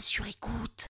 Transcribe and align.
sur 0.00 0.26
écoute. 0.26 0.86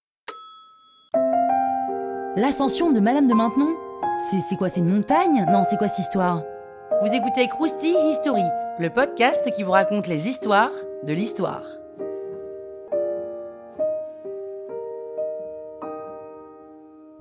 L'ascension 2.37 2.93
de 2.93 3.01
Madame 3.01 3.27
de 3.27 3.35
Maintenon 3.35 3.77
C'est 4.17 4.41
c'est 4.41 4.57
quoi, 4.57 4.69
c'est 4.69 4.81
une 4.81 4.95
montagne? 4.95 5.47
Non, 5.51 5.63
c'est 5.69 5.77
quoi 5.77 5.89
cette 5.89 6.05
histoire? 6.05 6.43
Vous 7.03 7.13
écoutez 7.13 7.49
Krusty 7.49 7.95
History, 8.09 8.45
le 8.79 8.91
podcast 8.91 9.51
qui 9.53 9.63
vous 9.63 9.73
raconte 9.73 10.07
les 10.07 10.29
histoires 10.29 10.71
de 11.05 11.13
l'histoire. 11.13 11.65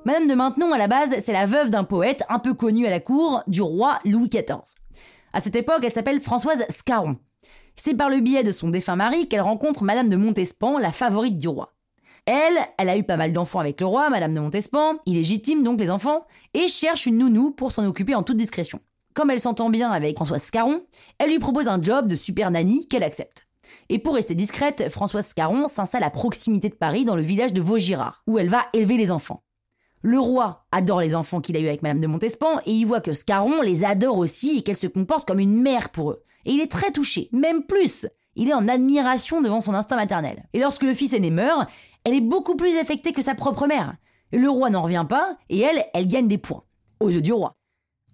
Madame 0.05 0.28
de 0.28 0.36
Maintenon, 0.36 0.74
à 0.74 0.78
la 0.78 0.88
base, 0.88 1.20
c'est 1.20 1.34
la 1.34 1.46
veuve 1.46 1.70
d'un 1.70 1.86
poète 1.86 2.24
un 2.30 2.40
peu 2.40 2.54
connu 2.54 2.86
à 2.86 2.90
la 2.90 3.00
cour 3.00 3.42
du 3.48 3.62
roi 3.62 4.00
Louis 4.05 4.30
XIV. 4.30 4.76
À 5.34 5.40
cette 5.40 5.55
époque, 5.55 5.82
elle 5.84 5.92
s'appelle 5.92 6.20
Françoise 6.20 6.66
Scarron. 6.70 7.18
C'est 7.76 7.96
par 7.96 8.10
le 8.10 8.20
biais 8.20 8.44
de 8.44 8.52
son 8.52 8.70
défunt 8.70 8.96
mari 8.96 9.28
qu'elle 9.28 9.42
rencontre 9.42 9.84
Madame 9.84 10.10
de 10.10 10.16
Montespan, 10.16 10.78
la 10.78 10.92
favorite 10.92 11.38
du 11.38 11.48
roi. 11.48 11.73
Elle, 12.26 12.58
elle 12.78 12.90
a 12.90 12.98
eu 12.98 13.04
pas 13.04 13.18
mal 13.18 13.34
d'enfants 13.34 13.59
avec 13.59 13.82
le 13.82 13.88
roi, 13.88 14.09
Madame 14.09 14.34
de 14.34 14.40
Montespan, 14.40 14.96
illégitime 15.05 15.63
donc 15.63 15.80
les 15.80 15.91
enfants, 15.91 16.26
et 16.54 16.68
cherche 16.68 17.05
une 17.05 17.18
nounou 17.18 17.52
pour 17.52 17.72
s'en 17.72 17.86
occuper 17.86 18.16
en 18.16 18.23
toute 18.23 18.38
discrétion. 18.38 18.80
Comme 19.13 19.30
elle 19.30 19.40
s'entend 19.40 19.70
bien 19.70 19.91
avec 19.91 20.16
Françoise 20.16 20.44
Scarron, 20.44 20.84
elle 21.20 21.32
lui 21.32 21.40
propose 21.40 21.68
un 21.68 21.82
job 21.82 22.08
de 22.08 22.16
super 22.16 22.49
nanny 22.49 22.88
qu'elle 22.88 23.04
accepte. 23.04 23.48
Et 23.90 23.99
pour 23.99 24.16
rester 24.16 24.35
discrète, 24.35 24.90
Françoise 24.90 25.27
Scarron 25.27 25.68
s'installe 25.68 26.04
à 26.04 26.10
proximité 26.10 26.70
de 26.70 26.76
Paris 26.76 27.05
dans 27.05 27.16
le 27.16 27.21
village 27.21 27.54
de 27.54 27.62
Vaugirard, 27.62 28.24
où 28.27 28.40
elle 28.40 28.49
va 28.49 28.66
élever 28.74 28.98
les 28.98 29.12
enfants. 29.12 29.44
Le 30.02 30.20
roi 30.20 30.66
adore 30.71 30.99
les 30.99 31.16
enfants 31.16 31.41
qu'il 31.41 31.55
a 31.55 31.60
eus 31.60 31.68
avec 31.68 31.82
Madame 31.82 32.02
de 32.02 32.08
Montespan 32.08 32.60
et 32.66 32.71
il 32.71 32.85
voit 32.85 33.02
que 33.02 33.13
Scarron 33.13 33.62
les 33.62 33.85
adore 33.85 34.18
aussi 34.18 34.58
et 34.58 34.62
qu'elle 34.62 34.77
se 34.77 34.88
comporte 34.88 35.27
comme 35.27 35.40
une 35.40 35.62
mère 35.62 35.90
pour 35.90 36.12
eux. 36.12 36.24
Et 36.46 36.52
il 36.52 36.62
est 36.62 36.72
très 36.72 36.92
touché, 36.92 37.30
même 37.32 37.64
plus. 37.64 38.08
Il 38.36 38.50
est 38.50 38.54
en 38.54 38.68
admiration 38.68 39.42
devant 39.42 39.62
son 39.62 39.74
instinct 39.74 39.96
maternel. 39.96 40.44
Et 40.54 40.60
lorsque 40.60 40.84
le 40.84 40.94
fils 40.94 41.14
aîné 41.14 41.32
meurt, 41.32 41.70
elle 42.04 42.16
est 42.16 42.22
beaucoup 42.22 42.56
plus 42.56 42.78
affectée 42.78 43.12
que 43.12 43.22
sa 43.22 43.36
propre 43.36 43.68
mère. 43.68 43.96
Le 44.32 44.50
roi 44.50 44.70
n'en 44.70 44.82
revient 44.82 45.06
pas 45.08 45.38
et 45.50 45.60
elle, 45.60 45.84
elle 45.94 46.08
gagne 46.08 46.27
des 46.27 46.40
points 46.40 46.63
aux 47.00 47.10
yeux 47.10 47.22
du 47.22 47.32
roi. 47.32 47.55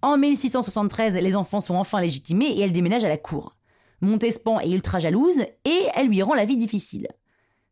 En 0.02 0.16
1673, 0.16 1.14
les 1.14 1.36
enfants 1.36 1.60
sont 1.60 1.74
enfin 1.74 2.00
légitimés 2.00 2.46
et 2.46 2.60
elle 2.60 2.72
déménage 2.72 3.04
à 3.04 3.08
la 3.08 3.16
cour. 3.16 3.56
Montespan 4.02 4.60
est 4.60 4.70
ultra 4.70 4.98
jalouse 4.98 5.42
et 5.64 5.82
elle 5.94 6.08
lui 6.08 6.22
rend 6.22 6.34
la 6.34 6.44
vie 6.44 6.56
difficile. 6.56 7.08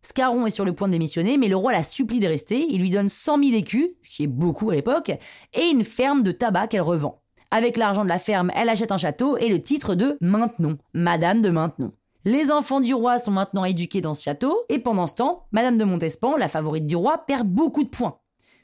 Scarron 0.03 0.47
est 0.47 0.51
sur 0.51 0.65
le 0.65 0.75
point 0.75 0.89
de 0.89 0.93
démissionner, 0.93 1.39
mais 1.39 1.49
le 1.49 1.57
roi 1.57 1.73
la 1.73 1.83
supplie 1.83 2.21
de 2.21 2.27
rester. 2.27 2.67
Il 2.71 2.81
lui 2.81 2.91
donne 2.91 3.09
100 3.09 3.43
000 3.43 3.57
écus, 3.57 3.89
ce 4.03 4.11
qui 4.11 4.23
est 4.23 4.29
beaucoup 4.29 4.71
à 4.71 4.75
l'époque, 4.75 5.11
et 5.55 5.71
une 5.71 5.85
ferme 5.85 6.23
de 6.23 6.33
tabac 6.33 6.69
qu'elle 6.69 6.83
revend. 6.83 7.23
Avec 7.51 7.79
l'argent 7.79 8.05
de 8.05 8.11
la 8.11 8.19
ferme, 8.19 8.51
elle 8.55 8.69
achète 8.69 8.93
un 8.93 8.99
château 8.99 9.39
et 9.39 9.49
le 9.49 9.59
titre 9.59 9.95
de 9.95 10.19
Maintenon, 10.21 10.77
Madame 10.93 11.41
de 11.41 11.49
Maintenon. 11.49 11.93
Les 12.27 12.51
enfants 12.51 12.81
du 12.81 12.93
roi 12.93 13.19
sont 13.19 13.31
maintenant 13.31 13.65
éduqués 13.65 14.03
dans 14.03 14.13
ce 14.13 14.23
château, 14.23 14.65
et 14.69 14.79
pendant 14.79 15.07
ce 15.07 15.15
temps, 15.15 15.47
Madame 15.53 15.79
de 15.79 15.85
Montespan, 15.85 16.37
la 16.37 16.49
favorite 16.49 16.87
du 16.87 16.95
roi, 16.95 17.25
perd 17.27 17.49
beaucoup 17.49 17.85
de 17.85 17.89
points. 17.89 18.19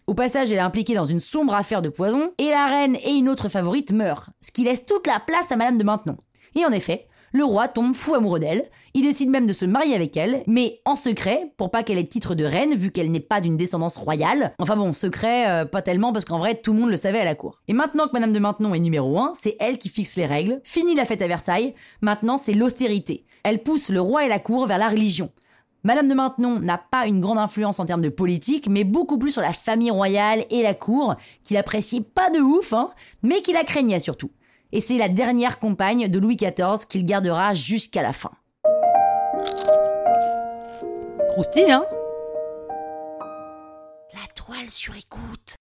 Au 0.06 0.12
passage, 0.12 0.52
elle 0.52 0.58
est 0.58 0.60
impliquée 0.60 0.94
dans 0.94 1.06
une 1.06 1.20
sombre 1.20 1.54
affaire 1.54 1.80
de 1.80 1.88
poison, 1.88 2.32
et 2.36 2.50
la 2.50 2.66
reine 2.66 2.96
et 2.96 3.12
une 3.12 3.30
autre 3.30 3.48
favorite 3.48 3.92
meurent, 3.92 4.28
ce 4.42 4.52
qui 4.52 4.64
laisse 4.64 4.84
toute 4.84 5.06
la 5.06 5.18
place 5.18 5.50
à 5.50 5.56
Madame 5.56 5.78
de 5.78 5.84
Maintenon. 5.84 6.18
Et 6.54 6.66
en 6.66 6.72
effet, 6.72 7.06
le 7.34 7.44
roi 7.44 7.66
tombe 7.66 7.96
fou 7.96 8.14
amoureux 8.14 8.38
d'elle, 8.38 8.64
il 8.94 9.02
décide 9.02 9.28
même 9.28 9.46
de 9.46 9.52
se 9.52 9.64
marier 9.64 9.96
avec 9.96 10.16
elle, 10.16 10.44
mais 10.46 10.80
en 10.84 10.94
secret, 10.94 11.52
pour 11.56 11.72
pas 11.72 11.82
qu'elle 11.82 11.98
ait 11.98 12.06
titre 12.06 12.36
de 12.36 12.44
reine, 12.44 12.76
vu 12.76 12.92
qu'elle 12.92 13.10
n'est 13.10 13.18
pas 13.18 13.40
d'une 13.40 13.56
descendance 13.56 13.96
royale. 13.96 14.54
Enfin 14.60 14.76
bon, 14.76 14.92
secret, 14.92 15.50
euh, 15.50 15.64
pas 15.64 15.82
tellement, 15.82 16.12
parce 16.12 16.24
qu'en 16.24 16.38
vrai, 16.38 16.54
tout 16.54 16.72
le 16.72 16.78
monde 16.78 16.90
le 16.90 16.96
savait 16.96 17.18
à 17.18 17.24
la 17.24 17.34
cour. 17.34 17.60
Et 17.66 17.72
maintenant 17.72 18.06
que 18.06 18.12
Madame 18.12 18.32
de 18.32 18.38
Maintenon 18.38 18.72
est 18.72 18.78
numéro 18.78 19.18
1, 19.18 19.32
c'est 19.38 19.56
elle 19.58 19.78
qui 19.78 19.88
fixe 19.88 20.14
les 20.14 20.26
règles, 20.26 20.60
fini 20.62 20.94
la 20.94 21.04
fête 21.04 21.22
à 21.22 21.26
Versailles, 21.26 21.74
maintenant 22.02 22.38
c'est 22.38 22.52
l'austérité. 22.52 23.24
Elle 23.42 23.64
pousse 23.64 23.88
le 23.88 24.00
roi 24.00 24.24
et 24.24 24.28
la 24.28 24.38
cour 24.38 24.66
vers 24.66 24.78
la 24.78 24.88
religion. 24.88 25.32
Madame 25.82 26.06
de 26.06 26.14
Maintenon 26.14 26.60
n'a 26.60 26.78
pas 26.78 27.08
une 27.08 27.20
grande 27.20 27.38
influence 27.38 27.80
en 27.80 27.84
termes 27.84 28.00
de 28.00 28.10
politique, 28.10 28.68
mais 28.70 28.84
beaucoup 28.84 29.18
plus 29.18 29.32
sur 29.32 29.42
la 29.42 29.52
famille 29.52 29.90
royale 29.90 30.44
et 30.50 30.62
la 30.62 30.74
cour, 30.74 31.16
qu'il 31.42 31.56
appréciait 31.56 32.00
pas 32.00 32.30
de 32.30 32.38
ouf, 32.38 32.72
hein, 32.72 32.90
mais 33.24 33.42
qui 33.42 33.52
la 33.52 33.64
craignait 33.64 33.98
surtout 33.98 34.30
et 34.74 34.80
c'est 34.80 34.98
la 34.98 35.08
dernière 35.08 35.60
compagne 35.60 36.08
de 36.08 36.18
Louis 36.18 36.36
XIV 36.36 36.86
qu'il 36.88 37.06
gardera 37.06 37.54
jusqu'à 37.54 38.02
la 38.02 38.12
fin. 38.12 38.32
Croustille, 41.30 41.70
hein? 41.70 41.86
La 44.12 44.26
toile 44.34 44.70
sur 44.70 44.94
écoute. 44.96 45.56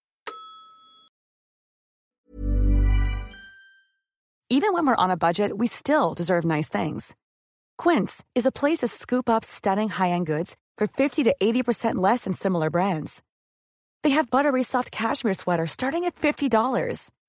Even 4.50 4.72
when 4.72 4.86
we're 4.86 4.96
on 4.98 5.10
a 5.10 5.16
budget, 5.16 5.56
we 5.56 5.68
still 5.68 6.14
deserve 6.14 6.44
nice 6.44 6.68
things. 6.68 7.14
Quince 7.78 8.24
is 8.34 8.46
a 8.46 8.52
place 8.52 8.78
to 8.78 8.88
scoop 8.88 9.28
up 9.28 9.44
stunning 9.44 9.88
high-end 9.88 10.26
goods 10.26 10.56
for 10.76 10.86
50 10.86 11.24
to 11.24 11.34
80% 11.40 11.94
less 11.96 12.24
than 12.24 12.32
similar 12.32 12.68
brands. 12.70 13.22
They 14.02 14.10
have 14.10 14.30
buttery 14.30 14.62
soft 14.62 14.90
cashmere 14.90 15.34
sweaters 15.34 15.72
starting 15.72 16.04
at 16.04 16.14
$50 16.14 16.48